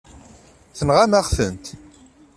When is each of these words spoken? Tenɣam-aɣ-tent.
Tenɣam-aɣ-tent. 0.77 1.65